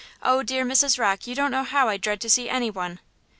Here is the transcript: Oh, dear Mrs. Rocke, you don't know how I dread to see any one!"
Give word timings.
Oh, 0.23 0.41
dear 0.41 0.65
Mrs. 0.65 0.97
Rocke, 0.97 1.27
you 1.27 1.35
don't 1.35 1.51
know 1.51 1.63
how 1.63 1.87
I 1.87 1.97
dread 1.97 2.21
to 2.21 2.29
see 2.31 2.49
any 2.49 2.71
one!" 2.71 2.99